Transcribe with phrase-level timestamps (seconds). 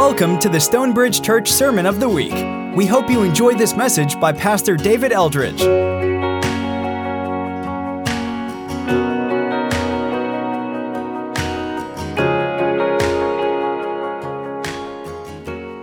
[0.00, 2.32] Welcome to the Stonebridge Church Sermon of the Week.
[2.74, 5.60] We hope you enjoy this message by Pastor David Eldridge.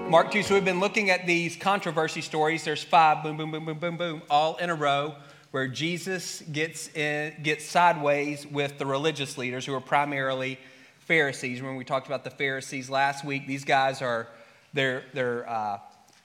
[0.10, 2.64] Mark 2, so we've been looking at these controversy stories.
[2.64, 5.14] There's five, boom, boom, boom, boom, boom, boom, all in a row,
[5.52, 10.58] where Jesus gets, in, gets sideways with the religious leaders who are primarily
[11.08, 11.62] Pharisees.
[11.62, 14.28] When we talked about the Pharisees last week, these guys are
[14.74, 15.80] they're they're uh,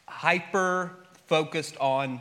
[0.09, 0.91] hyper
[1.29, 2.21] focused on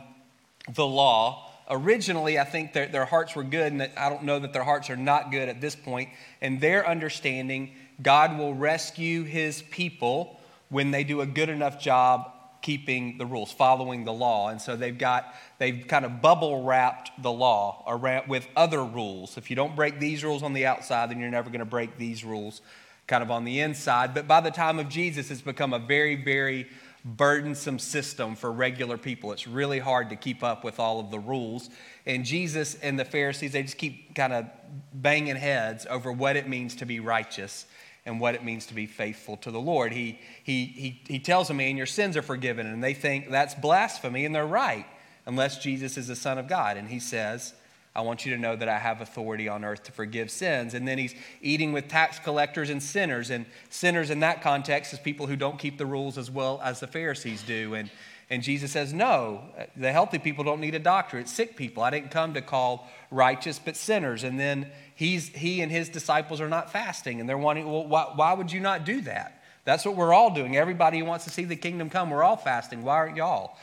[0.72, 1.50] the law.
[1.68, 4.90] Originally, I think their, their hearts were good, and I don't know that their hearts
[4.90, 6.10] are not good at this point.
[6.40, 12.31] And their understanding, God will rescue His people when they do a good enough job
[12.62, 14.48] keeping the rules, following the law.
[14.48, 19.36] And so they've got, they've kind of bubble wrapped the law around with other rules.
[19.36, 21.98] If you don't break these rules on the outside, then you're never going to break
[21.98, 22.62] these rules
[23.06, 24.14] kind of on the inside.
[24.14, 26.68] But by the time of Jesus, it's become a very, very
[27.04, 29.32] burdensome system for regular people.
[29.32, 31.68] It's really hard to keep up with all of the rules.
[32.06, 34.46] And Jesus and the Pharisees, they just keep kind of
[34.94, 37.66] banging heads over what it means to be righteous
[38.04, 39.92] and what it means to be faithful to the Lord.
[39.92, 42.66] He, he, he, he tells them, man, Your sins are forgiven.
[42.66, 44.86] And they think that's blasphemy, and they're right,
[45.26, 46.76] unless Jesus is the Son of God.
[46.76, 47.54] And he says,
[47.94, 50.72] I want you to know that I have authority on earth to forgive sins.
[50.72, 53.28] And then he's eating with tax collectors and sinners.
[53.28, 56.80] And sinners in that context is people who don't keep the rules as well as
[56.80, 57.74] the Pharisees do.
[57.74, 57.90] And,
[58.30, 59.42] and Jesus says, No,
[59.76, 61.18] the healthy people don't need a doctor.
[61.18, 61.82] It's sick people.
[61.82, 64.24] I didn't come to call righteous, but sinners.
[64.24, 67.20] And then he's, he and his disciples are not fasting.
[67.20, 69.42] And they're wanting, Well, why, why would you not do that?
[69.64, 70.56] That's what we're all doing.
[70.56, 72.82] Everybody who wants to see the kingdom come, we're all fasting.
[72.82, 73.56] Why aren't y'all?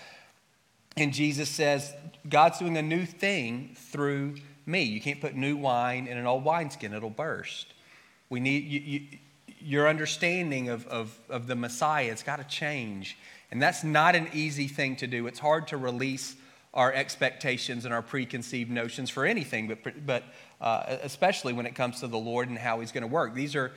[0.96, 1.94] And Jesus says,
[2.28, 4.36] God's doing a new thing through
[4.66, 4.84] me.
[4.84, 7.74] You can't put new wine in an old wineskin, it'll burst.
[8.30, 9.02] We need you, you,
[9.62, 13.18] your understanding of, of, of the Messiah, it's got to change.
[13.52, 15.28] And that's not an easy thing to do.
[15.28, 16.36] It's hard to release
[16.74, 20.24] our expectations and our preconceived notions for anything, but, but
[20.62, 23.34] uh, especially when it comes to the Lord and how He's going to work.
[23.34, 23.72] These are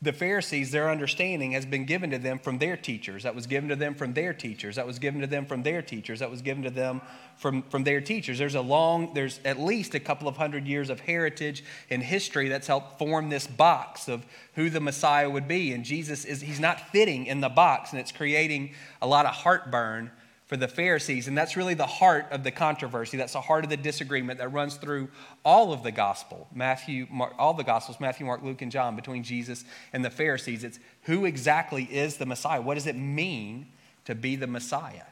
[0.00, 3.24] the Pharisees, their understanding has been given to them from their teachers.
[3.24, 4.76] That was given to them from their teachers.
[4.76, 6.20] That was given to them from their teachers.
[6.20, 7.02] That was given to them
[7.36, 8.38] from, from their teachers.
[8.38, 12.48] There's a long, there's at least a couple of hundred years of heritage and history
[12.48, 14.24] that's helped form this box of
[14.54, 15.72] who the Messiah would be.
[15.72, 19.34] And Jesus is, he's not fitting in the box, and it's creating a lot of
[19.34, 20.12] heartburn
[20.48, 21.28] for the Pharisees.
[21.28, 23.18] And that's really the heart of the controversy.
[23.18, 25.08] That's the heart of the disagreement that runs through
[25.44, 29.22] all of the gospel Matthew, Mark, all the gospels, Matthew, Mark, Luke, and John, between
[29.22, 30.64] Jesus and the Pharisees.
[30.64, 32.60] It's who exactly is the Messiah?
[32.60, 33.68] What does it mean
[34.06, 35.04] to be the Messiah?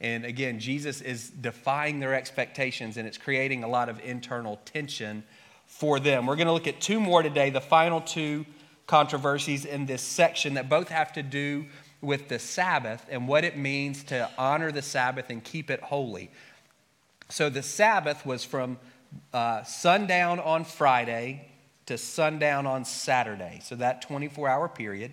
[0.00, 5.22] And again, Jesus is defying their expectations and it's creating a lot of internal tension
[5.66, 6.26] for them.
[6.26, 8.44] We're going to look at two more today, the final two
[8.86, 11.64] controversies in this section that both have to do
[12.02, 16.30] with the Sabbath and what it means to honor the Sabbath and keep it holy.
[17.28, 18.78] So the Sabbath was from
[19.32, 21.48] uh, sundown on Friday
[21.86, 25.12] to sundown on Saturday, so that 24 hour period.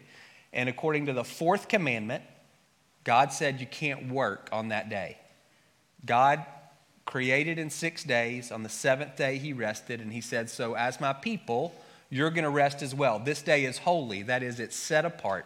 [0.52, 2.24] And according to the fourth commandment,
[3.04, 5.18] God said you can't work on that day.
[6.06, 6.44] God
[7.06, 8.52] created in six days.
[8.52, 11.74] On the seventh day, he rested, and he said, So as my people,
[12.10, 13.20] you're going to rest as well.
[13.20, 15.46] This day is holy, that is, it's set apart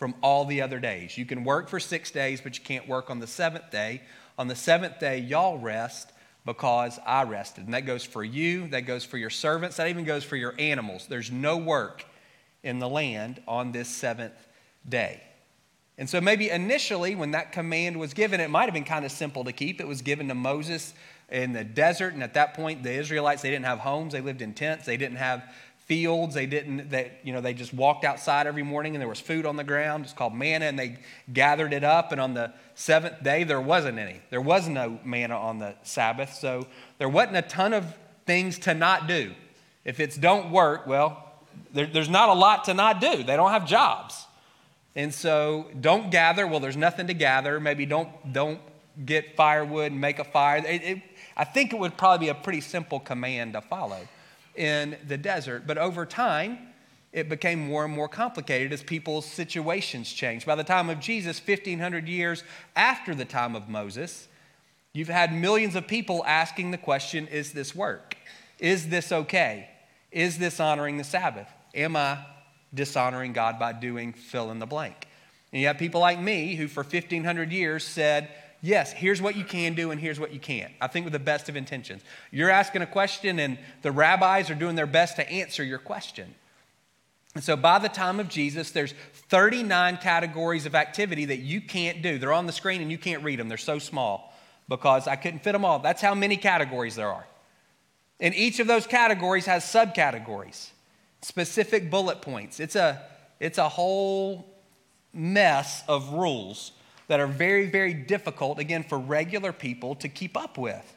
[0.00, 1.18] from all the other days.
[1.18, 4.00] You can work for six days, but you can't work on the seventh day.
[4.38, 6.10] On the seventh day, y'all rest
[6.46, 7.66] because I rested.
[7.66, 10.54] And that goes for you, that goes for your servants, that even goes for your
[10.58, 11.06] animals.
[11.06, 12.06] There's no work
[12.62, 14.32] in the land on this seventh
[14.88, 15.22] day.
[15.98, 19.12] And so, maybe initially, when that command was given, it might have been kind of
[19.12, 19.82] simple to keep.
[19.82, 20.94] It was given to Moses
[21.28, 24.40] in the desert, and at that point, the Israelites, they didn't have homes, they lived
[24.40, 25.44] in tents, they didn't have
[25.90, 26.36] fields.
[26.36, 29.44] They didn't, they, you know, they just walked outside every morning and there was food
[29.44, 30.04] on the ground.
[30.04, 30.98] It's called manna and they
[31.32, 32.12] gathered it up.
[32.12, 34.20] And on the seventh day, there wasn't any.
[34.30, 36.32] There was no manna on the Sabbath.
[36.34, 37.92] So there wasn't a ton of
[38.24, 39.32] things to not do.
[39.84, 41.34] If it's don't work, well,
[41.74, 43.24] there, there's not a lot to not do.
[43.24, 44.26] They don't have jobs.
[44.94, 46.46] And so don't gather.
[46.46, 47.58] Well, there's nothing to gather.
[47.58, 48.60] Maybe don't, don't
[49.04, 50.58] get firewood and make a fire.
[50.58, 51.02] It, it,
[51.36, 54.06] I think it would probably be a pretty simple command to follow
[54.54, 55.66] in the desert.
[55.66, 56.58] But over time,
[57.12, 60.46] it became more and more complicated as people's situations changed.
[60.46, 62.44] By the time of Jesus, 1500 years
[62.76, 64.28] after the time of Moses,
[64.92, 68.16] you've had millions of people asking the question Is this work?
[68.58, 69.70] Is this okay?
[70.12, 71.48] Is this honoring the Sabbath?
[71.74, 72.18] Am I
[72.72, 75.08] dishonoring God by doing fill in the blank?
[75.52, 78.28] And you have people like me who, for 1500 years, said,
[78.62, 80.72] yes, here's what you can do and here's what you can't.
[80.80, 82.02] I think with the best of intentions.
[82.30, 86.34] You're asking a question and the rabbis are doing their best to answer your question.
[87.34, 88.92] And so by the time of Jesus, there's
[89.28, 92.18] 39 categories of activity that you can't do.
[92.18, 94.34] They're on the screen and you can't read them, they're so small
[94.68, 95.78] because I couldn't fit them all.
[95.80, 97.26] That's how many categories there are.
[98.20, 100.70] And each of those categories has subcategories,
[101.22, 102.60] specific bullet points.
[102.60, 103.02] It's a,
[103.40, 104.46] it's a whole
[105.12, 106.72] mess of rules
[107.10, 110.96] that are very, very difficult, again, for regular people to keep up with.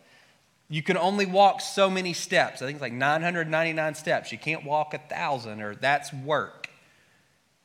[0.70, 2.62] You can only walk so many steps.
[2.62, 4.32] I think it's like 999 steps.
[4.32, 6.70] You can't walk a thousand, or that's work.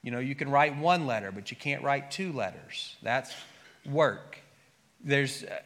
[0.02, 2.96] You know, you can write one letter, but you can't write two letters.
[3.02, 3.34] That's
[3.84, 4.38] work.
[5.04, 5.58] There's, uh,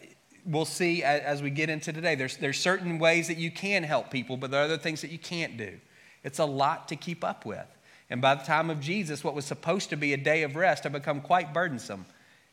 [0.45, 2.17] we'll see as we get into today.
[2.17, 5.13] There's, there's certain ways that you can help people, but there are other things that
[5.13, 5.79] you can't do.
[6.25, 7.69] It's a lot to keep up with.
[8.11, 10.83] And by the time of Jesus, what was supposed to be a day of rest
[10.83, 12.07] had become quite burdensome.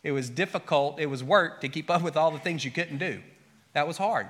[0.04, 3.00] It was difficult, it was work to keep up with all the things you couldn't
[3.00, 3.22] do.
[3.74, 4.30] That was hard.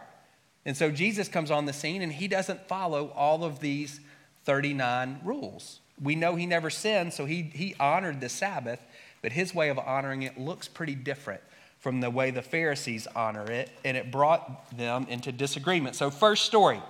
[0.66, 4.00] And so Jesus comes on the scene and he doesn't follow all of these
[4.45, 5.80] 39 rules.
[6.01, 8.80] We know he never sinned, so he, he honored the Sabbath,
[9.21, 11.42] but his way of honoring it looks pretty different
[11.80, 15.95] from the way the Pharisees honor it, and it brought them into disagreement.
[15.95, 16.81] So, first story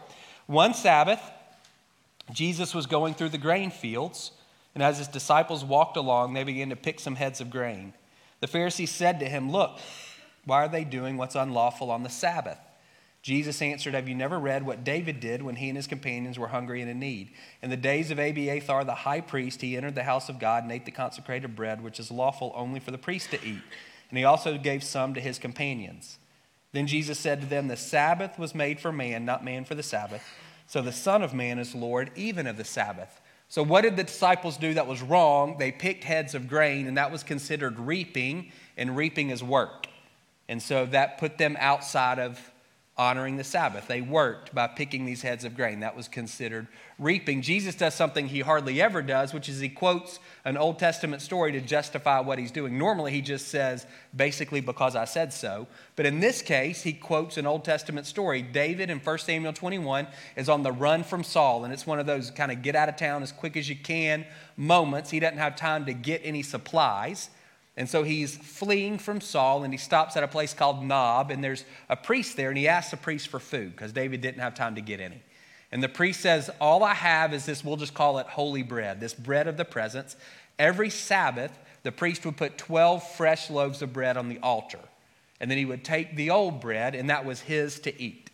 [0.48, 1.22] one Sabbath,
[2.32, 4.32] Jesus was going through the grain fields,
[4.74, 7.94] and as his disciples walked along, they began to pick some heads of grain.
[8.40, 9.80] The Pharisees said to him, Look,
[10.46, 12.60] why are they doing what's unlawful on the Sabbath?
[13.22, 16.48] Jesus answered, Have you never read what David did when he and his companions were
[16.48, 17.32] hungry and in need?
[17.62, 20.72] In the days of Abiathar the high priest, he entered the house of God and
[20.72, 23.62] ate the consecrated bread, which is lawful only for the priest to eat
[24.10, 26.18] and he also gave some to his companions.
[26.72, 29.84] Then Jesus said to them, The Sabbath was made for man, not man for the
[29.84, 30.24] Sabbath.
[30.68, 33.22] So the Son of Man is Lord even of the Sabbath.
[33.50, 35.58] So, what did the disciples do that was wrong?
[35.58, 39.88] They picked heads of grain, and that was considered reaping, and reaping is work.
[40.48, 42.40] And so that put them outside of
[43.00, 43.88] honoring the Sabbath.
[43.88, 45.80] They worked by picking these heads of grain.
[45.80, 46.68] That was considered
[47.00, 47.42] reaping.
[47.42, 51.54] Jesus does something he hardly ever does, which is he quotes an Old Testament story
[51.54, 52.78] to justify what he's doing.
[52.78, 55.68] Normally, he just says, basically, because I said so.
[55.96, 58.42] But in this case, he quotes an Old Testament story.
[58.42, 60.06] David in 1 Samuel 21
[60.36, 62.90] is on the run from Saul, and it's one of those kind of get out
[62.90, 64.26] of town as quick as you can
[64.58, 65.10] moments.
[65.10, 67.30] He doesn't have time to get any supplies.
[67.80, 71.42] And so he's fleeing from Saul and he stops at a place called Nob, and
[71.42, 74.54] there's a priest there, and he asks the priest for food because David didn't have
[74.54, 75.24] time to get any.
[75.72, 79.00] And the priest says, All I have is this, we'll just call it holy bread,
[79.00, 80.18] this bread of the presence.
[80.60, 84.82] Every Sabbath, the priest would put 12 fresh loaves of bread on the altar.
[85.40, 88.30] And then he would take the old bread, and that was his to eat.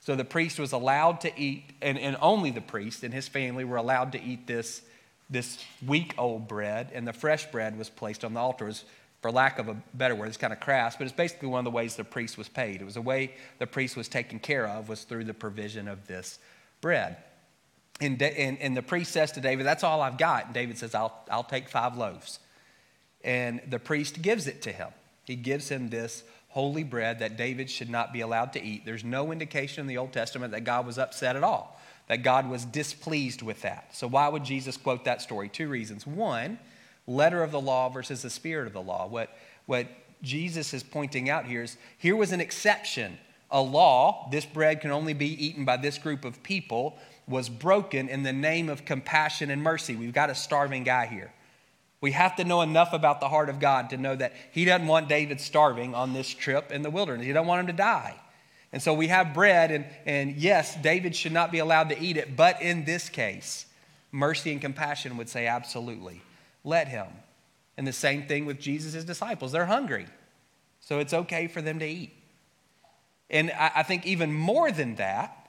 [0.00, 3.64] So the priest was allowed to eat, and, and only the priest and his family
[3.64, 4.80] were allowed to eat this
[5.28, 8.66] this week old bread, and the fresh bread was placed on the altar.
[8.66, 8.84] Was,
[9.22, 11.64] for lack of a better word, it's kind of crass, but it's basically one of
[11.64, 12.80] the ways the priest was paid.
[12.80, 16.06] It was a way the priest was taken care of was through the provision of
[16.06, 16.38] this
[16.80, 17.16] bread.
[18.00, 20.46] And, and, and the priest says to David, That's all I've got.
[20.46, 22.38] And David says, I'll, I'll take five loaves.
[23.24, 24.88] And the priest gives it to him.
[25.24, 28.84] He gives him this holy bread that David should not be allowed to eat.
[28.84, 31.75] There's no indication in the Old Testament that God was upset at all
[32.08, 33.94] that God was displeased with that.
[33.94, 35.48] So, why would Jesus quote that story?
[35.48, 36.06] Two reasons.
[36.06, 36.58] One,
[37.06, 39.06] letter of the law versus the spirit of the law.
[39.06, 39.30] What,
[39.66, 39.86] what
[40.22, 43.18] Jesus is pointing out here is here was an exception.
[43.50, 48.08] A law, this bread can only be eaten by this group of people, was broken
[48.08, 49.94] in the name of compassion and mercy.
[49.94, 51.32] We've got a starving guy here.
[52.00, 54.86] We have to know enough about the heart of God to know that He doesn't
[54.86, 57.26] want David starving on this trip in the wilderness.
[57.26, 58.16] He doesn't want him to die.
[58.72, 62.16] And so we have bread, and, and yes, David should not be allowed to eat
[62.16, 63.66] it, but in this case,
[64.10, 66.20] mercy and compassion would say, absolutely,
[66.64, 67.06] let him.
[67.76, 69.52] And the same thing with Jesus' disciples.
[69.52, 70.06] They're hungry,
[70.80, 72.12] so it's okay for them to eat.
[73.30, 75.48] And I, I think even more than that,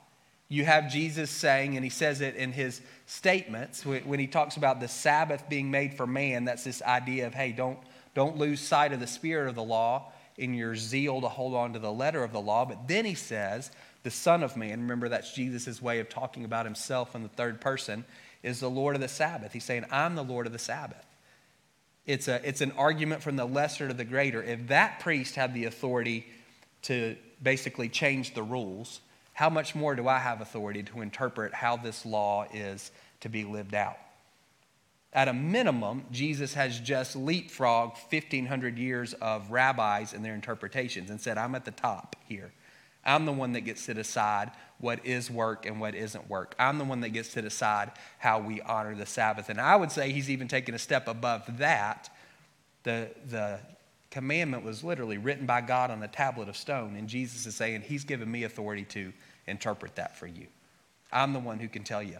[0.50, 4.79] you have Jesus saying, and he says it in his statements when he talks about
[4.79, 7.79] the Sabbath being made for man, that's this idea of, hey, don't,
[8.13, 11.74] don't lose sight of the spirit of the law in your zeal to hold on
[11.74, 12.65] to the letter of the law.
[12.65, 13.72] But then he says,
[14.03, 17.60] the Son of Man, remember that's Jesus' way of talking about himself in the third
[17.60, 18.06] person,
[18.44, 19.53] is the Lord of the Sabbath.
[19.53, 21.06] He's saying, I'm the Lord of the Sabbath.
[22.06, 24.41] It's, a, it's an argument from the lesser to the greater.
[24.41, 26.25] If that priest had the authority
[26.84, 29.01] to basically change the rules,
[29.34, 32.91] how much more do I have authority to interpret how this law is
[33.22, 33.98] to be lived out?
[35.14, 41.20] At a minimum, Jesus has just leapfrogged 1,500 years of rabbis and their interpretations and
[41.20, 42.52] said, I'm at the top here.
[43.06, 46.56] I'm the one that gets to decide what is work and what isn't work.
[46.60, 49.50] I'm the one that gets to decide how we honor the Sabbath.
[49.50, 52.10] And I would say he's even taken a step above that.
[52.84, 53.60] The, the
[54.12, 57.82] commandment was literally written by God on a tablet of stone, and Jesus is saying,
[57.82, 59.14] He's given me authority to
[59.48, 60.48] interpret that for you.
[61.12, 62.18] I'm the one who can tell you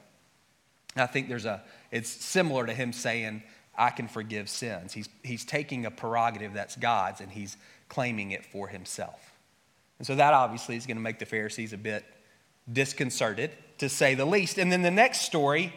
[0.96, 3.44] I think there's a, it's similar to him saying,
[3.78, 4.94] I can forgive sins.
[4.94, 7.58] He's, he's taking a prerogative that's God's and he's
[7.90, 9.34] claiming it for himself.
[10.00, 12.06] And so that obviously is going to make the Pharisees a bit
[12.72, 14.58] disconcerted, to say the least.
[14.58, 15.74] And then the next story,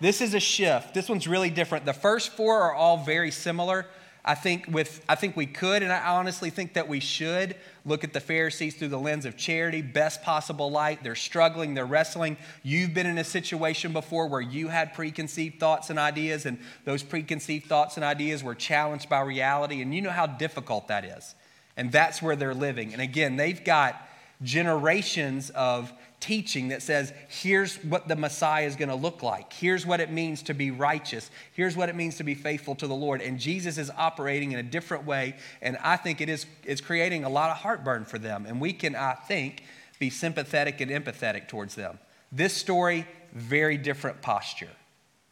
[0.00, 0.94] this is a shift.
[0.94, 1.84] This one's really different.
[1.84, 3.86] The first four are all very similar.
[4.24, 8.04] I think with I think we could, and I honestly think that we should look
[8.04, 11.02] at the Pharisees through the lens of charity, best possible light.
[11.02, 12.36] They're struggling, they're wrestling.
[12.62, 17.02] You've been in a situation before where you had preconceived thoughts and ideas, and those
[17.02, 21.34] preconceived thoughts and ideas were challenged by reality, and you know how difficult that is.
[21.76, 22.92] And that's where they're living.
[22.92, 24.08] And again, they've got
[24.42, 29.52] generations of teaching that says, here's what the Messiah is going to look like.
[29.52, 31.30] Here's what it means to be righteous.
[31.52, 33.20] Here's what it means to be faithful to the Lord.
[33.20, 35.36] And Jesus is operating in a different way.
[35.60, 38.46] And I think it is it's creating a lot of heartburn for them.
[38.46, 39.64] And we can, I think,
[39.98, 41.98] be sympathetic and empathetic towards them.
[42.30, 44.70] This story, very different posture.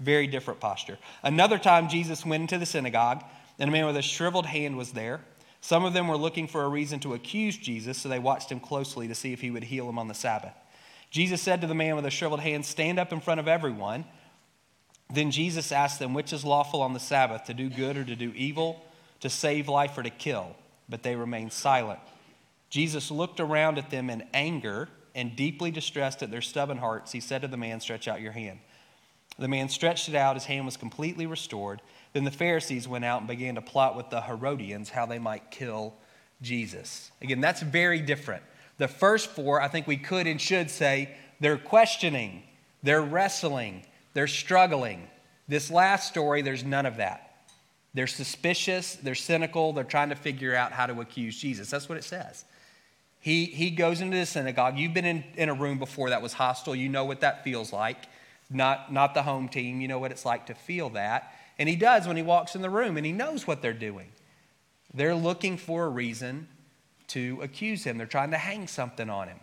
[0.01, 0.99] Very different posture.
[1.23, 3.23] Another time, Jesus went into the synagogue,
[3.59, 5.21] and a man with a shriveled hand was there.
[5.61, 8.61] Some of them were looking for a reason to accuse Jesus, so they watched him
[8.61, 10.55] closely to see if he would heal him on the Sabbath.
[11.11, 14.05] Jesus said to the man with the shriveled hand, Stand up in front of everyone.
[15.13, 18.17] Then Jesus asked them, Which is lawful on the Sabbath, to do good or to
[18.17, 18.85] do evil,
[19.21, 20.55] to save life or to kill?
[20.89, 22.01] But they remained silent.
[22.71, 27.11] Jesus looked around at them in anger and deeply distressed at their stubborn hearts.
[27.11, 28.61] He said to the man, Stretch out your hand.
[29.39, 31.83] The man stretched it out, his hand was completely restored.
[32.13, 35.51] Then the Pharisees went out and began to plot with the Herodians how they might
[35.51, 35.95] kill
[36.43, 37.11] Jesus.
[37.23, 38.43] Again, that's very different.
[38.81, 42.43] The first four, I think we could and should say, they're questioning,
[42.83, 43.85] they're wrestling,
[44.15, 45.07] they're struggling.
[45.49, 47.45] This last story, there's none of that.
[47.93, 51.69] They're suspicious, they're cynical, they're trying to figure out how to accuse Jesus.
[51.69, 52.47] That's what it says.
[53.21, 54.79] He, he goes into the synagogue.
[54.79, 56.75] You've been in, in a room before that was hostile.
[56.75, 58.07] You know what that feels like.
[58.49, 59.83] Not, not the home team.
[59.83, 61.35] You know what it's like to feel that.
[61.59, 64.09] And he does when he walks in the room, and he knows what they're doing.
[64.95, 66.49] They're looking for a reason
[67.11, 67.99] to accuse him.
[67.99, 69.41] They're trying to hang something on him.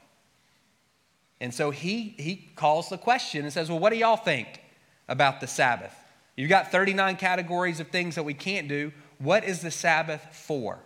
[1.39, 4.61] And so he, he calls the question and says, Well, what do y'all think
[5.07, 5.93] about the Sabbath?
[6.35, 8.91] You've got 39 categories of things that we can't do.
[9.19, 10.79] What is the Sabbath for?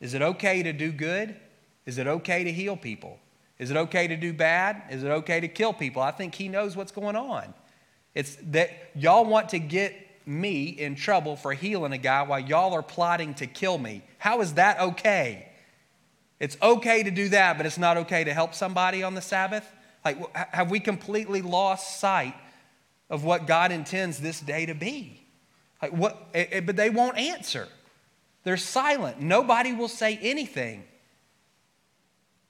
[0.00, 1.36] Is it okay to do good?
[1.86, 3.18] Is it okay to heal people?
[3.58, 4.82] Is it okay to do bad?
[4.90, 6.02] Is it okay to kill people?
[6.02, 7.54] I think he knows what's going on.
[8.14, 9.94] It's that y'all want to get
[10.26, 14.02] me in trouble for healing a guy while y'all are plotting to kill me.
[14.18, 15.50] How is that okay?
[16.44, 19.66] It's okay to do that, but it's not okay to help somebody on the Sabbath?
[20.04, 22.34] Like, have we completely lost sight
[23.08, 25.24] of what God intends this day to be?
[25.80, 27.66] Like, what, it, it, but they won't answer.
[28.42, 29.22] They're silent.
[29.22, 30.84] Nobody will say anything.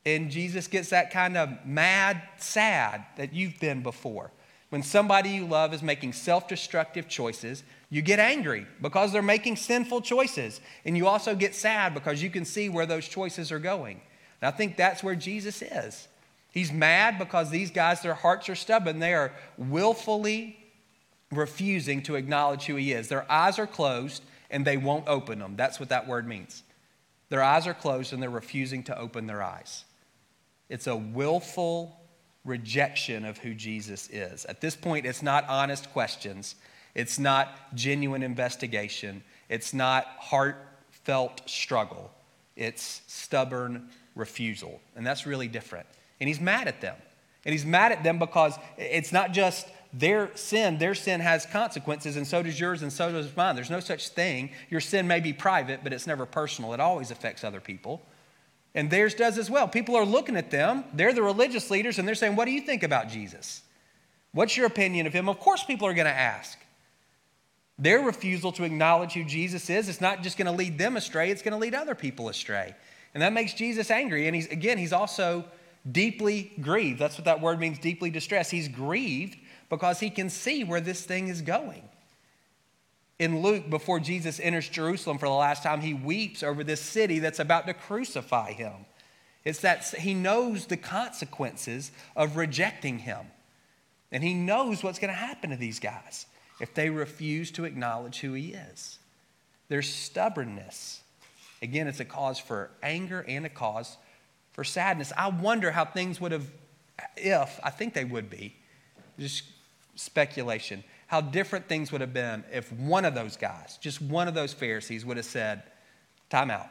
[0.05, 4.33] And Jesus gets that kind of mad, sad that you've been before.
[4.71, 7.63] When somebody you love is making self destructive choices,
[7.95, 10.61] you get angry because they're making sinful choices.
[10.85, 14.01] And you also get sad because you can see where those choices are going.
[14.41, 16.09] And I think that's where Jesus is.
[16.51, 18.99] He's mad because these guys, their hearts are stubborn.
[18.99, 20.59] They are willfully
[21.31, 23.07] refusing to acknowledge who he is.
[23.07, 25.55] Their eyes are closed and they won't open them.
[25.55, 26.65] That's what that word means.
[27.29, 29.85] Their eyes are closed and they're refusing to open their eyes.
[30.69, 31.97] It's a willful
[32.45, 34.47] rejection of who Jesus is.
[34.47, 36.57] At this point, it's not honest questions,
[36.95, 42.11] it's not genuine investigation, it's not heartfelt struggle,
[42.57, 44.81] it's stubborn refusal.
[44.97, 45.87] And that's really different.
[46.21, 46.97] And he's mad at them.
[47.45, 52.17] And he's mad at them because it's not just their sin, their sin has consequences,
[52.17, 53.55] and so does yours, and so does mine.
[53.55, 54.51] There's no such thing.
[54.69, 56.73] Your sin may be private, but it's never personal.
[56.73, 58.03] It always affects other people.
[58.75, 59.69] And theirs does as well.
[59.69, 62.63] People are looking at them, they're the religious leaders, and they're saying, What do you
[62.63, 63.63] think about Jesus?
[64.33, 65.29] What's your opinion of him?
[65.29, 66.59] Of course, people are going to ask.
[67.79, 71.31] Their refusal to acknowledge who Jesus is, it's not just going to lead them astray,
[71.31, 72.75] it's going to lead other people astray.
[73.15, 74.27] And that makes Jesus angry.
[74.27, 75.45] And he's, again, he's also
[75.91, 76.99] deeply grieved.
[76.99, 78.51] That's what that word means, deeply distressed.
[78.51, 79.37] He's grieved
[79.69, 81.83] because he can see where this thing is going.
[83.19, 87.21] In Luke, before Jesus enters Jerusalem for the last time, he weeps over this city
[87.21, 88.87] that's about to crucify him.
[89.45, 93.27] It's that he knows the consequences of rejecting him.
[94.11, 96.27] And he knows what's going to happen to these guys
[96.61, 98.99] if they refuse to acknowledge who he is.
[99.69, 101.03] Their stubbornness.
[101.63, 103.97] Again, it's a cause for anger and a cause
[104.53, 105.13] for sadness.
[105.17, 106.47] I wonder how things would have,
[107.17, 108.55] if, I think they would be,
[109.19, 109.45] just
[109.97, 114.35] speculation, how different things would have been if one of those guys, just one of
[114.35, 115.63] those Pharisees, would have said,
[116.31, 116.69] Time out.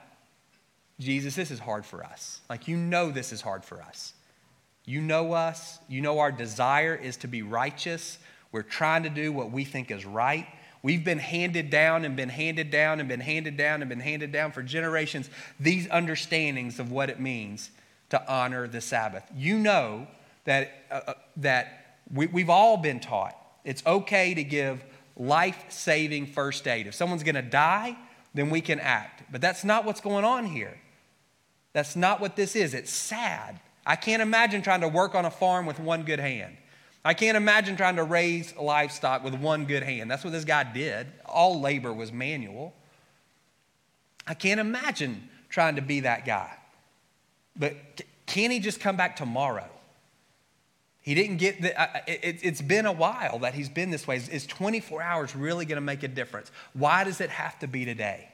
[0.99, 2.41] Jesus, this is hard for us.
[2.49, 4.13] Like, you know, this is hard for us.
[4.85, 5.79] You know us.
[5.87, 8.19] You know our desire is to be righteous.
[8.53, 10.47] We're trying to do what we think is right.
[10.81, 14.31] We've been handed down and been handed down and been handed down and been handed
[14.31, 15.29] down for generations
[15.59, 17.71] these understandings of what it means
[18.11, 19.23] to honor the Sabbath.
[19.35, 20.07] You know
[20.45, 24.83] that, uh, uh that we, we've all been taught it's okay to give
[25.15, 26.87] life saving first aid.
[26.87, 27.97] If someone's going to die,
[28.33, 29.23] then we can act.
[29.31, 30.77] But that's not what's going on here.
[31.71, 32.73] That's not what this is.
[32.73, 33.59] It's sad.
[33.85, 36.57] I can't imagine trying to work on a farm with one good hand.
[37.05, 40.09] I can't imagine trying to raise livestock with one good hand.
[40.09, 41.07] That's what this guy did.
[41.25, 42.73] All labor was manual.
[44.25, 46.51] I can't imagine trying to be that guy.
[47.57, 47.75] But
[48.25, 49.69] can he just come back tomorrow?
[51.01, 51.73] He didn't get the,
[52.07, 54.15] it, has been a while that he's been this way.
[54.15, 56.49] Is 24 hours really going to make a difference?
[56.71, 58.29] Why does it have to be today?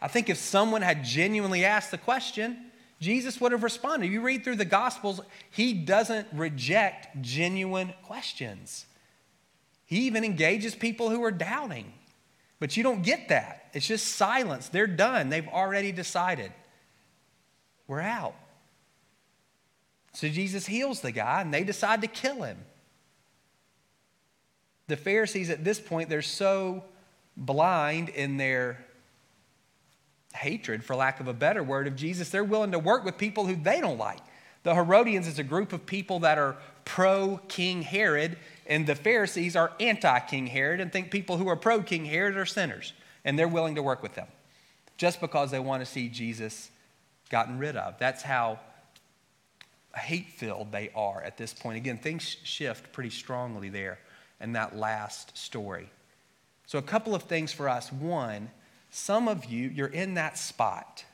[0.00, 2.56] I think if someone had genuinely asked the question,
[3.02, 4.12] Jesus would have responded.
[4.12, 8.86] You read through the Gospels, he doesn't reject genuine questions.
[9.84, 11.92] He even engages people who are doubting.
[12.60, 13.70] But you don't get that.
[13.72, 14.68] It's just silence.
[14.68, 16.52] They're done, they've already decided.
[17.88, 18.36] We're out.
[20.12, 22.58] So Jesus heals the guy, and they decide to kill him.
[24.86, 26.84] The Pharisees at this point, they're so
[27.36, 28.84] blind in their
[30.34, 33.46] hatred, for lack of a better word, of Jesus, they're willing to work with people
[33.46, 34.20] who they don't like.
[34.62, 38.36] The Herodians is a group of people that are pro King Herod,
[38.66, 42.36] and the Pharisees are anti King Herod and think people who are pro King Herod
[42.36, 42.92] are sinners,
[43.24, 44.28] and they're willing to work with them
[44.96, 46.70] just because they want to see Jesus
[47.28, 47.98] gotten rid of.
[47.98, 48.60] That's how
[49.96, 51.76] hate filled they are at this point.
[51.76, 53.98] Again, things shift pretty strongly there
[54.40, 55.90] in that last story.
[56.66, 57.92] So, a couple of things for us.
[57.92, 58.50] One,
[58.94, 61.04] some of you, you're in that spot.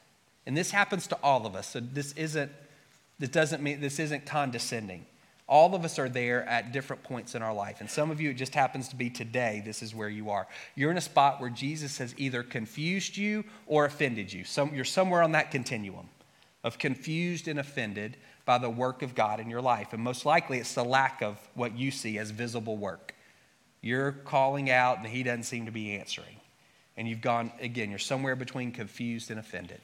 [0.47, 1.68] And this happens to all of us.
[1.68, 2.50] So, this isn't,
[3.20, 5.06] this doesn't mean, this isn't condescending.
[5.49, 7.81] All of us are there at different points in our life.
[7.81, 10.48] And some of you, it just happens to be today, this is where you are.
[10.74, 14.44] You're in a spot where Jesus has either confused you or offended you.
[14.44, 16.09] Some, you're somewhere on that continuum
[16.64, 19.92] of confused and offended by the work of God in your life.
[19.92, 23.14] And most likely it's the lack of what you see as visible work.
[23.81, 26.38] You're calling out and he doesn't seem to be answering.
[26.98, 29.80] And you've gone, again, you're somewhere between confused and offended.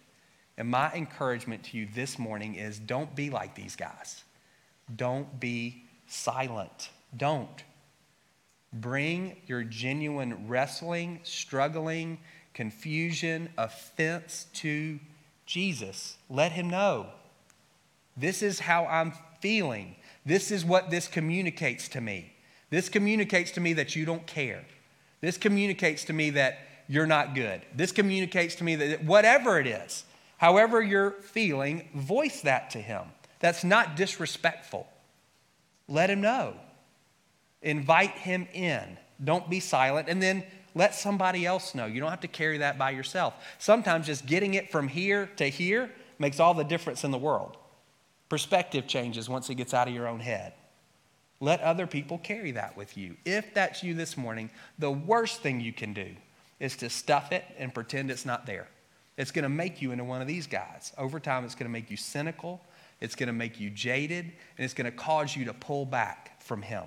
[0.58, 4.24] And my encouragement to you this morning is don't be like these guys.
[4.96, 6.90] Don't be silent.
[7.16, 7.62] Don't.
[8.72, 12.18] Bring your genuine wrestling, struggling,
[12.52, 14.98] confusion, offense to
[15.46, 16.16] Jesus.
[16.28, 17.06] Let him know.
[18.16, 19.94] This is how I'm feeling.
[20.26, 22.32] This is what this communicates to me.
[22.70, 24.64] This communicates to me that you don't care.
[25.20, 27.62] This communicates to me that you're not good.
[27.74, 30.04] This communicates to me that whatever it is,
[30.36, 33.02] however you're feeling, voice that to him.
[33.40, 34.86] That's not disrespectful.
[35.88, 36.54] Let him know.
[37.62, 38.98] Invite him in.
[39.22, 40.08] Don't be silent.
[40.08, 40.44] And then
[40.74, 41.86] let somebody else know.
[41.86, 43.34] You don't have to carry that by yourself.
[43.58, 47.56] Sometimes just getting it from here to here makes all the difference in the world.
[48.28, 50.54] Perspective changes once it gets out of your own head.
[51.40, 53.16] Let other people carry that with you.
[53.24, 56.14] If that's you this morning, the worst thing you can do
[56.60, 58.68] is to stuff it and pretend it's not there.
[59.16, 60.92] It's going to make you into one of these guys.
[60.98, 62.60] Over time, it's going to make you cynical,
[63.00, 66.40] it's going to make you jaded, and it's going to cause you to pull back
[66.42, 66.84] from Him.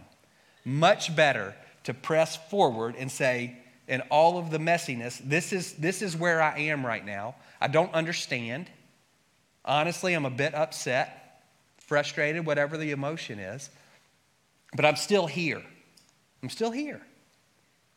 [0.65, 6.01] Much better to press forward and say, in all of the messiness, this is, this
[6.01, 7.35] is where I am right now.
[7.61, 8.69] I don't understand.
[9.63, 11.27] Honestly, I'm a bit upset
[11.87, 13.69] frustrated, whatever the emotion is.
[14.75, 15.63] But I'm still here.
[16.43, 17.01] I'm still here.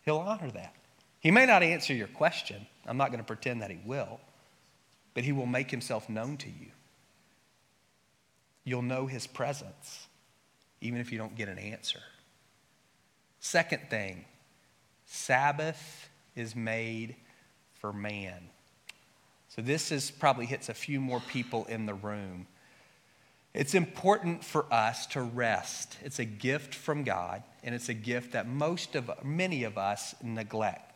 [0.05, 0.75] He'll honor that.
[1.21, 2.67] He may not answer your question.
[2.87, 4.21] I'm not going to pretend that he will,
[5.15, 6.69] but he will make himself known to you.
[8.65, 10.07] You'll know his presence,
[10.81, 12.01] even if you don't get an answer.
[13.39, 14.25] Second thing
[15.07, 17.17] Sabbath is made
[17.75, 18.49] for man.
[19.49, 22.47] So this is probably hits a few more people in the room.
[23.53, 25.97] It's important for us to rest.
[26.05, 30.15] It's a gift from God, and it's a gift that most of many of us
[30.23, 30.90] neglect.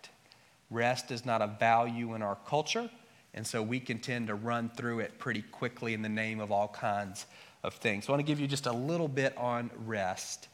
[0.70, 2.90] Rest is not a value in our culture,
[3.34, 6.50] and so we can tend to run through it pretty quickly in the name of
[6.50, 7.26] all kinds
[7.62, 8.04] of things.
[8.04, 10.48] So I want to give you just a little bit on rest,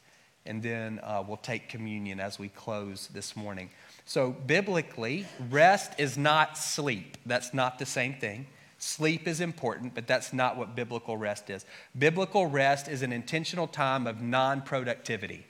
[0.47, 3.71] and then uh, we'll take communion as we close this morning.
[4.07, 7.17] So, biblically, rest is not sleep.
[7.27, 8.47] That's not the same thing.
[8.79, 11.67] Sleep is important, but that's not what biblical rest is.
[11.99, 15.47] Biblical rest is an intentional time of non productivity,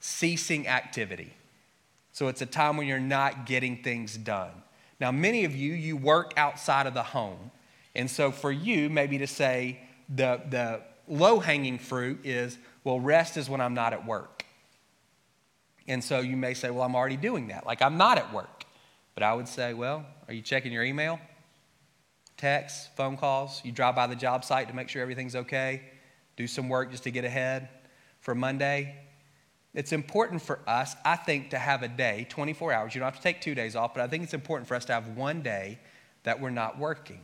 [0.00, 1.34] ceasing activity.
[2.12, 4.50] So it's a time when you're not getting things done.
[5.00, 7.50] Now, many of you, you work outside of the home.
[7.94, 13.36] And so for you, maybe to say the, the low hanging fruit is, well, rest
[13.36, 14.44] is when I'm not at work.
[15.88, 17.66] And so you may say, well, I'm already doing that.
[17.66, 18.64] Like I'm not at work.
[19.14, 21.18] But I would say, well, are you checking your email?
[22.36, 23.60] Texts, phone calls?
[23.64, 25.82] You drive by the job site to make sure everything's okay?
[26.36, 27.68] Do some work just to get ahead
[28.20, 28.96] for Monday?
[29.72, 32.94] It's important for us, I think, to have a day, 24 hours.
[32.94, 34.84] You don't have to take two days off, but I think it's important for us
[34.86, 35.78] to have one day
[36.24, 37.20] that we're not working.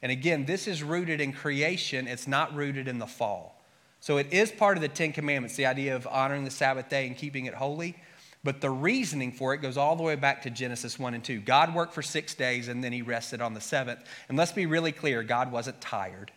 [0.00, 3.60] And again, this is rooted in creation, it's not rooted in the fall.
[4.00, 7.06] So it is part of the Ten Commandments, the idea of honoring the Sabbath day
[7.06, 7.96] and keeping it holy.
[8.44, 11.40] But the reasoning for it goes all the way back to Genesis 1 and 2.
[11.40, 14.00] God worked for six days and then he rested on the seventh.
[14.28, 16.32] And let's be really clear God wasn't tired.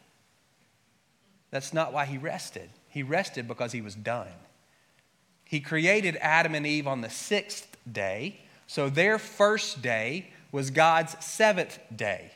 [1.49, 2.69] That's not why he rested.
[2.89, 4.27] He rested because he was done.
[5.45, 8.41] He created Adam and Eve on the sixth day.
[8.67, 12.31] So their first day was God's seventh day.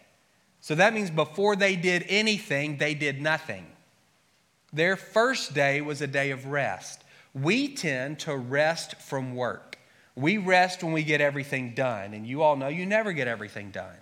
[0.61, 3.65] So that means before they did anything, they did nothing.
[4.71, 7.03] Their first day was a day of rest.
[7.33, 9.77] We tend to rest from work.
[10.15, 13.71] We rest when we get everything done, and you all know you never get everything
[13.71, 13.95] done.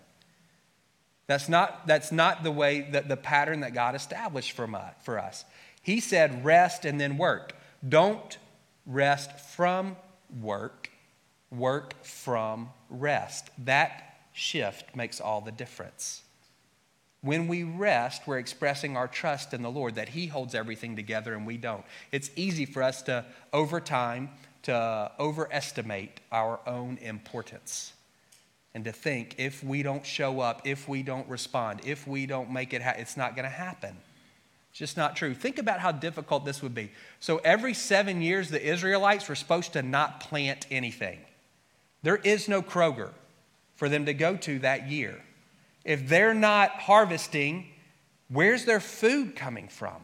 [1.27, 4.89] That's not, that's not the way, that the pattern that God established for, my, uh,
[5.03, 5.45] for us.
[5.81, 7.53] He said rest and then work.
[7.87, 8.37] Don't
[8.87, 9.95] rest from
[10.41, 10.89] work,
[11.51, 13.49] work from rest.
[13.59, 16.23] That shift makes all the difference.
[17.21, 21.33] When we rest, we're expressing our trust in the Lord that He holds everything together
[21.33, 21.83] and we don't.
[22.11, 24.29] It's easy for us to, over time,
[24.63, 27.93] to overestimate our own importance
[28.73, 32.51] and to think if we don't show up, if we don't respond, if we don't
[32.51, 33.97] make it, ha- it's not going to happen.
[34.77, 35.33] Just not true.
[35.33, 36.91] Think about how difficult this would be.
[37.19, 41.19] So, every seven years, the Israelites were supposed to not plant anything.
[42.03, 43.11] There is no Kroger
[43.75, 45.23] for them to go to that year
[45.87, 47.65] if they're not harvesting,
[48.27, 49.95] where's their food coming from?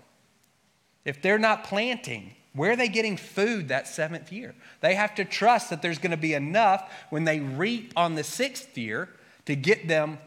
[1.03, 4.55] If they're not planting, where are they getting food that seventh year?
[4.79, 8.23] They have to trust that there's going to be enough when they reap on the
[8.23, 9.09] sixth year
[9.45, 10.19] to get them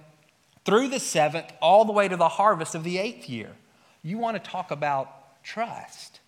[0.67, 3.53] through the seventh all the way to the harvest of the eighth year.
[4.07, 6.21] You want to talk about trust.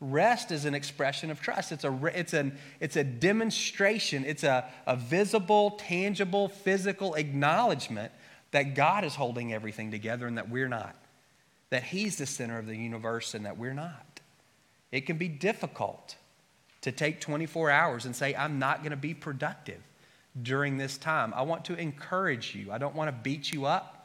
[0.00, 1.70] Rest is an expression of trust.
[1.70, 8.12] It's a, it's an, it's a demonstration, it's a, a visible, tangible, physical acknowledgement
[8.52, 10.96] that God is holding everything together and that we're not,
[11.68, 14.20] that He's the center of the universe and that we're not.
[14.90, 16.16] It can be difficult
[16.80, 19.82] to take 24 hours and say, I'm not going to be productive
[20.40, 21.34] during this time.
[21.36, 22.72] I want to encourage you.
[22.72, 24.01] I don't want to beat you up,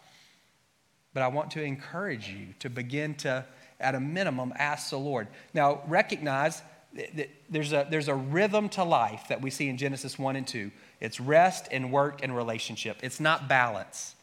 [1.17, 3.43] but I want to encourage you to begin to,
[3.79, 5.27] at a minimum, ask the Lord.
[5.51, 6.61] Now, recognize
[6.93, 10.45] that there's a, there's a rhythm to life that we see in Genesis 1 and
[10.45, 10.69] 2.
[11.01, 14.13] It's rest and work and relationship, it's not balance.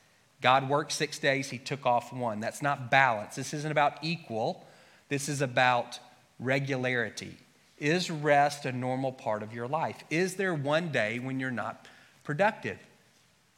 [0.40, 2.38] God worked six days, he took off one.
[2.38, 3.34] That's not balance.
[3.34, 4.64] This isn't about equal,
[5.08, 5.98] this is about
[6.38, 7.36] regularity.
[7.76, 10.04] Is rest a normal part of your life?
[10.10, 11.88] Is there one day when you're not
[12.22, 12.78] productive?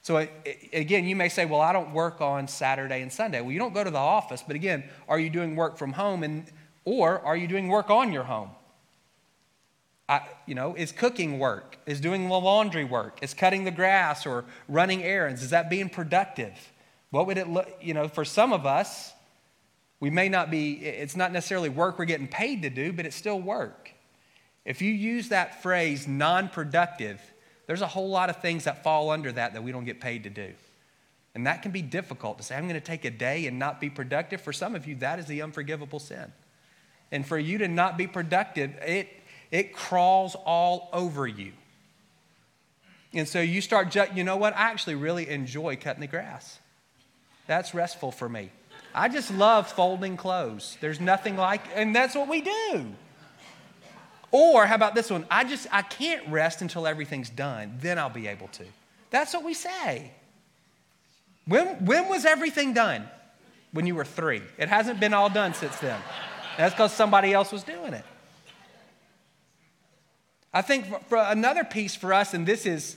[0.07, 0.25] So,
[0.73, 3.41] again, you may say, Well, I don't work on Saturday and Sunday.
[3.41, 6.23] Well, you don't go to the office, but again, are you doing work from home
[6.23, 6.45] and,
[6.85, 8.51] or are you doing work on your home?
[10.09, 11.79] I, you know, is cooking work?
[11.87, 13.19] Is doing the laundry work?
[13.21, 15.43] Is cutting the grass or running errands?
[15.43, 16.53] Is that being productive?
[17.11, 19.13] What would it look, you know, for some of us,
[19.99, 23.17] we may not be, it's not necessarily work we're getting paid to do, but it's
[23.17, 23.91] still work.
[24.65, 27.21] If you use that phrase non productive,
[27.67, 30.25] there's a whole lot of things that fall under that that we don't get paid
[30.25, 30.53] to do.
[31.35, 33.81] And that can be difficult to say, I'm going to take a day and not
[33.81, 34.41] be productive.
[34.41, 36.33] For some of you, that is the unforgivable sin.
[37.13, 39.09] And for you to not be productive, it,
[39.51, 41.53] it crawls all over you.
[43.13, 44.57] And so you start, you know what?
[44.57, 46.59] I actually really enjoy cutting the grass.
[47.47, 48.51] That's restful for me.
[48.95, 50.79] I just love folding clothes.
[50.81, 52.87] There's nothing like, and that's what we do.
[54.31, 55.25] Or how about this one?
[55.31, 57.79] I just I can't rest until everything's done.
[57.81, 58.65] Then I'll be able to.
[59.11, 60.11] That's what we say.
[61.47, 63.09] When when was everything done?
[63.73, 64.43] When you were three.
[64.59, 66.01] It hasn't been all done since then.
[66.57, 68.05] That's because somebody else was doing it.
[70.53, 72.97] I think for, for another piece for us, and this is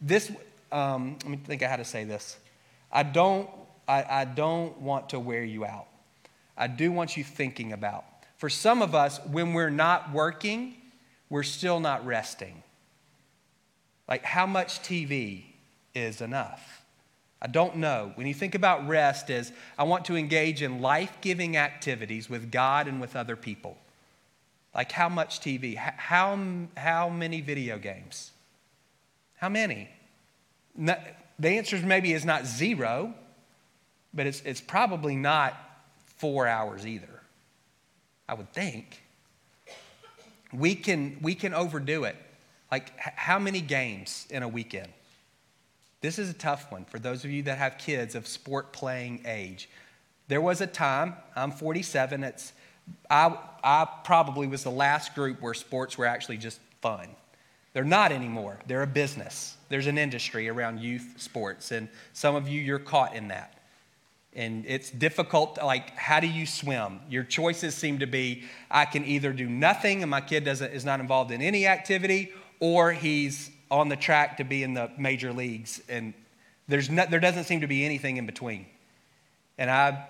[0.00, 0.30] this.
[0.72, 2.36] Um, let me think of how to say this.
[2.92, 3.48] I don't
[3.88, 5.86] I, I don't want to wear you out.
[6.56, 8.04] I do want you thinking about.
[8.36, 10.74] For some of us, when we're not working,
[11.30, 12.62] we're still not resting.
[14.08, 15.44] Like, how much TV
[15.94, 16.82] is enough?
[17.40, 18.12] I don't know.
[18.14, 22.88] When you think about rest, is I want to engage in life-giving activities with God
[22.88, 23.76] and with other people.
[24.74, 25.74] Like how much TV?
[25.74, 26.38] How,
[26.76, 28.30] how many video games?
[29.36, 29.88] How many?
[30.78, 33.14] the answer maybe is not zero,
[34.12, 35.54] but it's, it's probably not
[36.18, 37.15] four hours either,
[38.28, 39.02] I would think.
[40.52, 42.16] We can, we can overdo it.
[42.70, 44.88] Like, h- how many games in a weekend?
[46.00, 49.22] This is a tough one for those of you that have kids of sport playing
[49.26, 49.68] age.
[50.28, 52.52] There was a time, I'm 47, it's,
[53.10, 57.08] I, I probably was the last group where sports were actually just fun.
[57.72, 58.58] They're not anymore.
[58.66, 59.56] They're a business.
[59.68, 63.55] There's an industry around youth sports, and some of you, you're caught in that.
[64.36, 67.00] And it's difficult, like, how do you swim?
[67.08, 70.84] Your choices seem to be I can either do nothing and my kid doesn't, is
[70.84, 75.32] not involved in any activity, or he's on the track to be in the major
[75.32, 75.80] leagues.
[75.88, 76.12] And
[76.68, 78.66] there's no, there doesn't seem to be anything in between.
[79.56, 80.06] And I,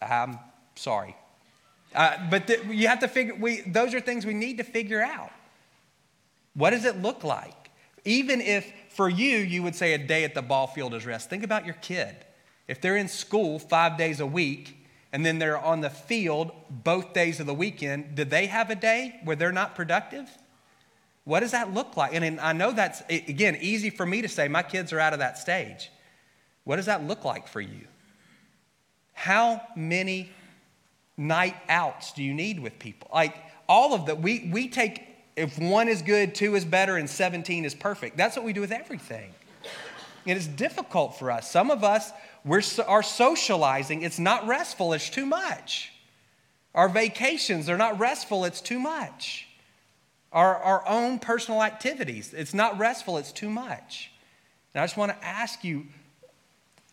[0.00, 0.38] I'm
[0.74, 1.14] sorry.
[1.94, 5.30] Uh, but you have to figure, we, those are things we need to figure out.
[6.54, 7.70] What does it look like?
[8.06, 11.28] Even if for you, you would say a day at the ball field is rest.
[11.28, 12.16] Think about your kid.
[12.68, 14.76] If they're in school five days a week
[15.12, 18.74] and then they're on the field both days of the weekend, do they have a
[18.74, 20.28] day where they're not productive?
[21.24, 22.14] What does that look like?
[22.14, 25.18] And I know that's, again, easy for me to say, my kids are out of
[25.18, 25.90] that stage.
[26.64, 27.86] What does that look like for you?
[29.14, 30.30] How many
[31.16, 33.10] night outs do you need with people?
[33.12, 33.34] Like
[33.68, 35.02] all of that, we, we take,
[35.36, 38.16] if one is good, two is better, and 17 is perfect.
[38.16, 39.34] That's what we do with everything.
[40.26, 41.50] It is difficult for us.
[41.50, 42.12] Some of us,
[42.44, 44.02] we're, are socializing.
[44.02, 45.92] It's not restful, it's too much.
[46.74, 49.46] Our vacations are not restful, it's too much.
[50.32, 54.10] Our, our own personal activities, it's not restful, it's too much.
[54.74, 55.86] And I just want to ask you,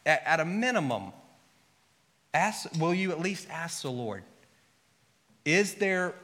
[0.06, 1.12] at, at a minimum,
[2.34, 4.24] ask, will you at least ask the Lord,
[5.44, 6.16] is there,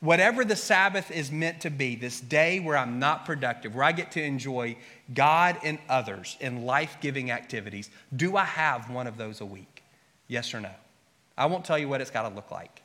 [0.00, 3.92] whatever the Sabbath is meant to be, this day where I'm not productive, where I
[3.92, 4.76] get to enjoy
[5.12, 9.82] God and others in life giving activities, do I have one of those a week?
[10.28, 10.70] Yes or no?
[11.36, 12.82] I won't tell you what it's got to look like.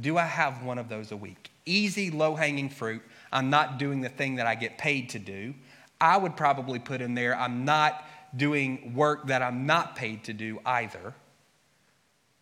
[0.00, 1.50] Do I have one of those a week?
[1.66, 3.02] Easy, low hanging fruit.
[3.32, 5.54] I'm not doing the thing that I get paid to do.
[6.00, 8.04] I would probably put in there, I'm not
[8.36, 11.14] doing work that I'm not paid to do either.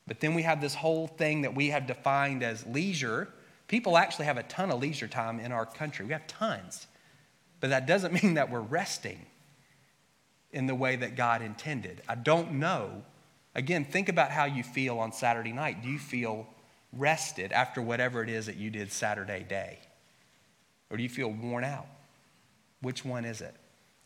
[0.07, 3.29] But then we have this whole thing that we have defined as leisure.
[3.69, 6.05] People actually have a ton of leisure time in our country.
[6.07, 6.87] We have tons.
[7.61, 9.27] But that doesn't mean that we're resting
[10.53, 12.03] in the way that God intended.
[12.09, 13.03] I don't know.
[13.55, 15.83] Again, think about how you feel on Saturday night.
[15.83, 16.47] Do you feel
[16.93, 19.79] rested after whatever it is that you did Saturday day?
[20.91, 21.87] Or do you feel worn out?
[22.81, 23.55] Which one is it?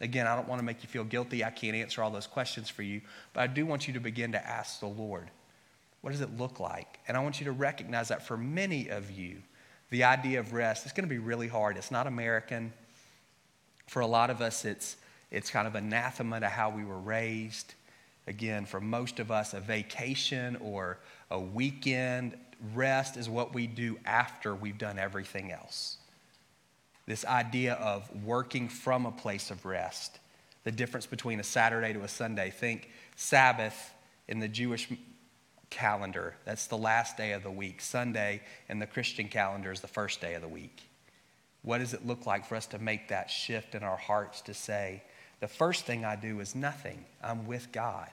[0.00, 1.44] Again, I don't want to make you feel guilty.
[1.44, 3.02] I can't answer all those questions for you,
[3.34, 5.30] but I do want you to begin to ask the Lord
[6.00, 6.98] what does it look like?
[7.06, 9.42] And I want you to recognize that for many of you,
[9.90, 11.76] the idea of rest is going to be really hard.
[11.76, 12.72] It's not American.
[13.86, 14.96] For a lot of us, it's,
[15.30, 17.74] it's kind of anathema to how we were raised.
[18.26, 20.98] Again, for most of us, a vacation or
[21.30, 22.36] a weekend
[22.74, 25.96] rest is what we do after we've done everything else.
[27.06, 30.20] This idea of working from a place of rest,
[30.62, 32.50] the difference between a Saturday to a Sunday.
[32.50, 33.92] Think Sabbath
[34.28, 34.88] in the Jewish
[35.70, 37.80] calendar, that's the last day of the week.
[37.80, 40.82] Sunday in the Christian calendar is the first day of the week.
[41.62, 44.54] What does it look like for us to make that shift in our hearts to
[44.54, 45.02] say,
[45.40, 47.04] the first thing I do is nothing.
[47.22, 48.10] I'm with God.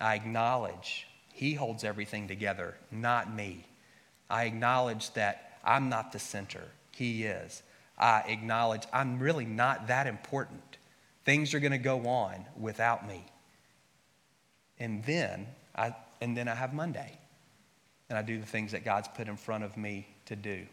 [0.00, 3.66] I acknowledge He holds everything together, not me.
[4.28, 7.62] I acknowledge that I'm not the center, He is.
[7.98, 10.78] I acknowledge I'm really not that important.
[11.24, 13.24] Things are going to go on without me.
[14.78, 15.46] And then
[15.76, 17.18] I and then I have Monday.
[18.08, 20.66] And I do the things that God's put in front of me to do.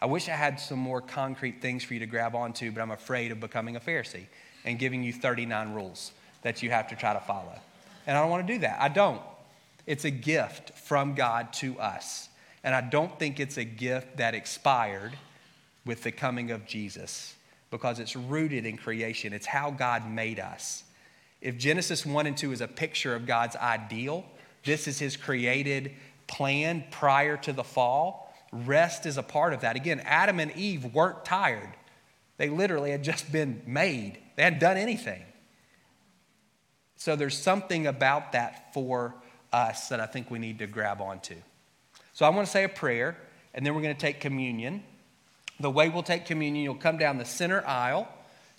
[0.00, 2.90] I wish I had some more concrete things for you to grab onto, but I'm
[2.90, 4.26] afraid of becoming a Pharisee
[4.64, 6.10] and giving you 39 rules
[6.42, 7.56] that you have to try to follow.
[8.06, 8.80] And I don't want to do that.
[8.80, 9.22] I don't.
[9.86, 12.28] It's a gift from God to us.
[12.64, 15.12] And I don't think it's a gift that expired
[15.84, 17.34] with the coming of Jesus
[17.70, 19.32] because it's rooted in creation.
[19.32, 20.84] It's how God made us.
[21.40, 24.24] If Genesis 1 and 2 is a picture of God's ideal,
[24.64, 25.92] this is his created
[26.26, 28.34] plan prior to the fall.
[28.52, 29.76] Rest is a part of that.
[29.76, 31.70] Again, Adam and Eve weren't tired,
[32.36, 35.22] they literally had just been made, they hadn't done anything.
[36.96, 39.14] So there's something about that for
[39.52, 41.34] us that I think we need to grab onto.
[42.12, 43.16] So I want to say a prayer,
[43.54, 44.84] and then we're going to take communion.
[45.58, 48.08] The way we'll take communion, you'll come down the center aisle,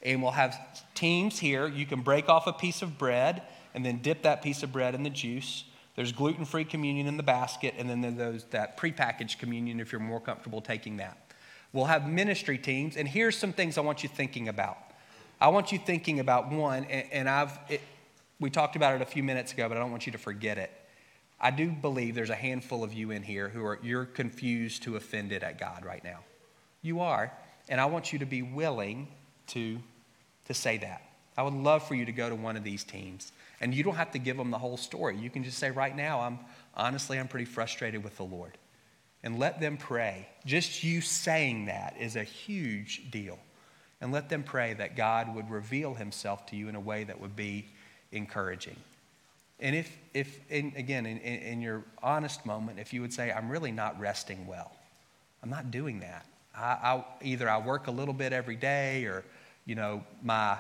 [0.02, 0.60] and we'll have
[0.94, 1.68] teams here.
[1.68, 4.94] You can break off a piece of bread and then dip that piece of bread
[4.94, 5.64] in the juice.
[5.96, 10.02] There's gluten free communion in the basket, and then there's that prepackaged communion if you're
[10.02, 11.18] more comfortable taking that.
[11.72, 14.78] We'll have ministry teams, and here's some things I want you thinking about.
[15.40, 17.82] I want you thinking about one, and, and I've, it,
[18.40, 20.58] we talked about it a few minutes ago, but I don't want you to forget
[20.58, 20.72] it.
[21.40, 24.96] I do believe there's a handful of you in here who are you're confused to
[24.96, 26.20] offended at God right now.
[26.82, 27.34] You are.
[27.70, 29.08] And I want you to be willing
[29.48, 29.80] to,
[30.46, 31.02] to say that.
[31.38, 33.32] I would love for you to go to one of these teams.
[33.62, 35.18] And you don't have to give them the whole story.
[35.18, 36.40] You can just say, right now, I'm
[36.76, 38.58] honestly, I'm pretty frustrated with the Lord.
[39.24, 40.28] And let them pray.
[40.46, 43.40] Just you saying that is a huge deal.
[44.02, 47.22] And let them pray that God would reveal himself to you in a way that
[47.22, 47.68] would be
[48.12, 48.76] encouraging.
[49.60, 53.50] And if, if in, again, in, in your honest moment, if you would say, I'm
[53.50, 54.74] really not resting well,
[55.42, 56.26] I'm not doing that.
[56.54, 59.24] I, I, either I work a little bit every day or,
[59.66, 60.58] you know, my,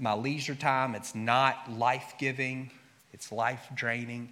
[0.00, 2.70] my leisure time, it's not life giving,
[3.12, 4.30] it's life draining.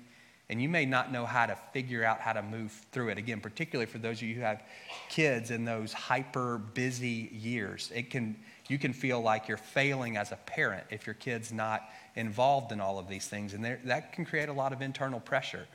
[0.51, 3.19] And you may not know how to figure out how to move through it.
[3.19, 4.63] Again, particularly for those of you who have
[5.11, 8.35] kids in those hyper busy years, it can,
[8.69, 12.81] you can feel like you're failing as a parent if your kid's not involved in
[12.81, 13.53] all of these things.
[13.53, 15.67] And there, that can create a lot of internal pressure.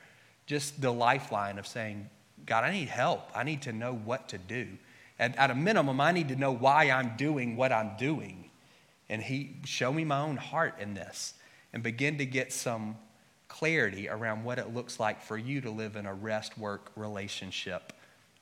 [0.48, 2.10] Just the lifeline of saying,
[2.48, 3.30] God, I need help.
[3.36, 4.68] I need to know what to do.
[5.20, 8.43] And at a minimum, I need to know why I'm doing what I'm doing.
[9.10, 11.34] And He show me my own heart in this
[11.74, 12.98] and begin to get some
[13.48, 17.94] clarity around what it looks like for you to live in a rest work relationship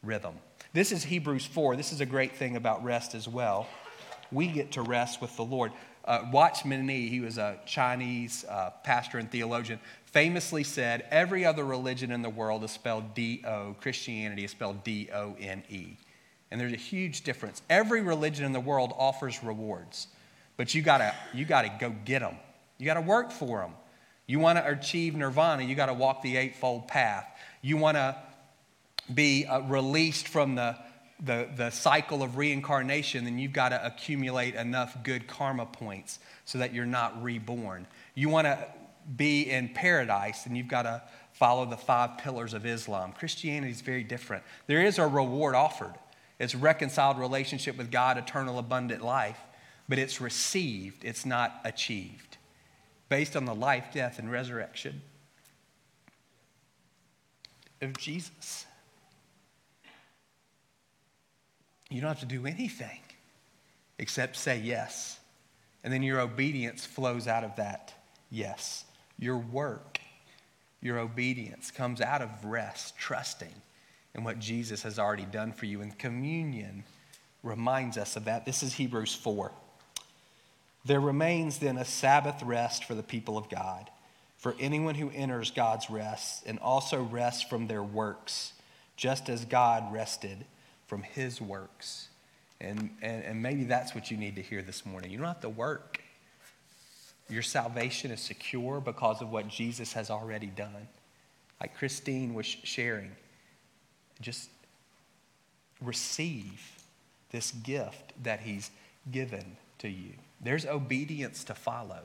[0.04, 0.36] rhythm.
[0.74, 1.76] This is Hebrews 4.
[1.76, 3.68] This is a great thing about rest as well.
[4.32, 5.74] We get to rest with the Lord.
[6.06, 11.64] Uh, Watchman Nee, he was a Chinese uh, pastor and theologian, famously said, Every other
[11.64, 15.98] religion in the world is spelled D O, Christianity is spelled D O N E.
[16.50, 17.62] And there's a huge difference.
[17.70, 20.08] Every religion in the world offers rewards,
[20.62, 22.36] but you gotta, you gotta go get them.
[22.78, 23.72] You gotta work for them.
[24.28, 27.26] You wanna achieve nirvana, you gotta walk the eightfold path.
[27.64, 28.16] You wanna
[29.12, 30.78] be uh, released from the
[31.20, 36.60] the, the cycle of reincarnation, then you've got to accumulate enough good karma points so
[36.60, 37.88] that you're not reborn.
[38.14, 38.64] You want to
[39.16, 41.02] be in paradise, then you've got to
[41.34, 43.14] follow the five pillars of Islam.
[43.14, 44.44] Christianity is very different.
[44.68, 45.94] There is a reward offered.
[46.40, 49.40] It's reconciled relationship with God, eternal abundant life,
[49.90, 52.38] but it's received, it's not achieved.
[53.10, 55.02] Based on the life, death, and resurrection
[57.82, 58.66] of Jesus.
[61.90, 63.00] You don't have to do anything
[64.00, 65.20] except say yes.
[65.84, 67.94] And then your obedience flows out of that
[68.30, 68.86] yes.
[69.20, 70.00] Your work,
[70.82, 73.54] your obedience comes out of rest, trusting
[74.16, 75.82] in what Jesus has already done for you.
[75.82, 76.84] And communion
[77.44, 78.46] reminds us of that.
[78.46, 79.52] This is Hebrews 4.
[80.84, 83.90] There remains then a Sabbath rest for the people of God,
[84.38, 88.54] for anyone who enters God's rest, and also rests from their works,
[88.98, 90.46] just as God rested
[90.88, 92.10] from his works.
[92.60, 95.12] And, and, and maybe that's what you need to hear this morning.
[95.12, 96.02] You don't have to work.
[97.30, 100.88] Your salvation is secure because of what Jesus has already done.
[101.60, 103.12] Like Christine was sharing,
[104.20, 104.50] just
[105.80, 106.62] receive
[107.32, 108.72] this gift that he's
[109.12, 110.14] given to you.
[110.44, 112.02] There's obedience to follow,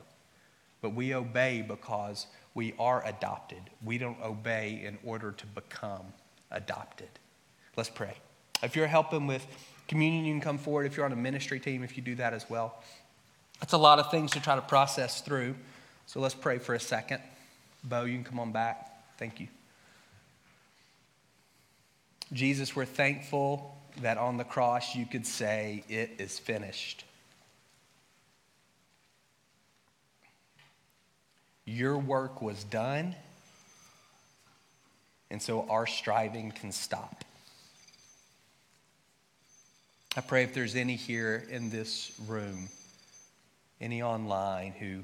[0.81, 3.61] but we obey because we are adopted.
[3.83, 6.05] We don't obey in order to become
[6.51, 7.09] adopted.
[7.75, 8.15] Let's pray.
[8.63, 9.45] If you're helping with
[9.87, 10.85] communion, you can come forward.
[10.85, 12.81] If you're on a ministry team, if you do that as well.
[13.59, 15.55] That's a lot of things to try to process through.
[16.05, 17.21] So let's pray for a second.
[17.83, 18.91] Bo, you can come on back.
[19.17, 19.47] Thank you.
[22.33, 27.05] Jesus, we're thankful that on the cross you could say, It is finished.
[31.69, 33.13] Your work was done,
[35.29, 37.25] and so our striving can stop.
[40.15, 42.69] I pray if there's any here in this room,
[43.81, 45.03] any online who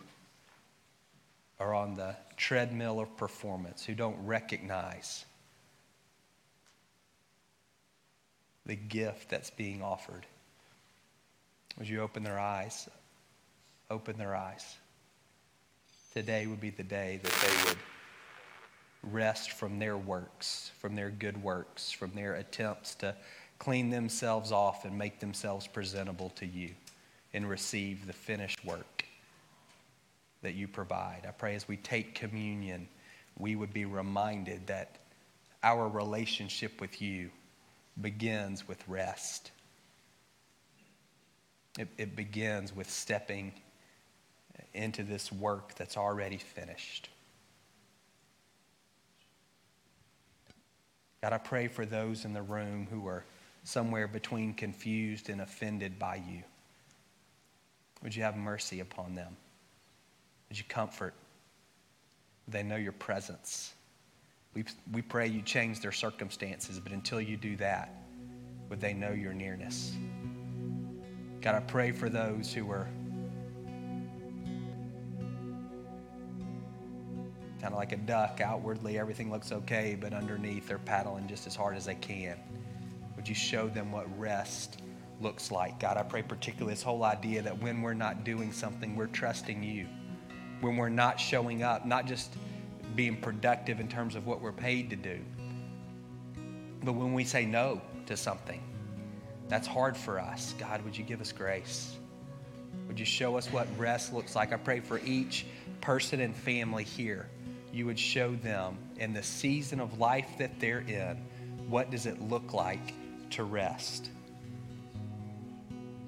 [1.59, 5.25] are on the treadmill of performance, who don't recognize
[8.65, 10.25] the gift that's being offered,
[11.77, 12.87] would you open their eyes?
[13.91, 14.77] Open their eyes.
[16.13, 17.77] Today would be the day that they would
[19.11, 23.15] rest from their works, from their good works, from their attempts to
[23.57, 26.69] clean themselves off and make themselves presentable to you
[27.33, 29.05] and receive the finished work
[30.43, 31.23] that you provide.
[31.27, 32.87] I pray as we take communion,
[33.39, 34.97] we would be reminded that
[35.63, 37.31] our relationship with you
[38.01, 39.49] begins with rest.
[41.79, 43.51] It, it begins with stepping
[44.73, 47.09] into this work that's already finished.
[51.21, 53.23] God, I pray for those in the room who are
[53.63, 56.43] somewhere between confused and offended by you.
[58.03, 59.37] Would you have mercy upon them?
[60.49, 61.13] Would you comfort?
[62.47, 63.73] They know your presence.
[64.53, 67.89] We, we pray you change their circumstances, but until you do that,
[68.69, 69.93] would they know your nearness?
[71.41, 72.89] God, I pray for those who are
[77.63, 78.41] kind of like a duck.
[78.43, 82.37] Outwardly, everything looks okay, but underneath, they're paddling just as hard as they can.
[83.15, 84.81] Would you show them what rest
[85.21, 85.79] looks like?
[85.79, 89.63] God, I pray particularly this whole idea that when we're not doing something, we're trusting
[89.63, 89.87] you.
[90.59, 92.33] When we're not showing up, not just
[92.95, 95.19] being productive in terms of what we're paid to do,
[96.83, 98.61] but when we say no to something,
[99.47, 100.53] that's hard for us.
[100.59, 101.95] God, would you give us grace?
[102.89, 104.51] Would you show us what rest looks like?
[104.51, 105.45] I pray for each
[105.79, 107.29] person and family here.
[107.73, 111.17] You would show them in the season of life that they're in,
[111.67, 112.93] what does it look like
[113.31, 114.11] to rest?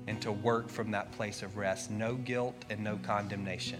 [0.07, 1.89] And to work from that place of rest.
[1.89, 3.79] No guilt and no condemnation,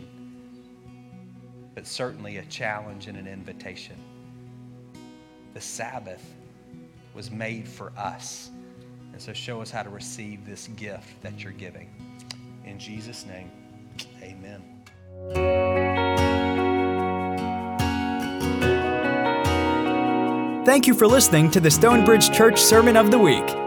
[1.76, 3.96] but certainly a challenge and an invitation.
[5.54, 6.34] The Sabbath
[7.14, 8.50] was made for us.
[9.14, 11.90] And so show us how to receive this gift that you're giving.
[12.66, 13.52] In Jesus' name,
[14.24, 15.65] amen.
[20.66, 23.65] Thank you for listening to the Stonebridge Church Sermon of the Week.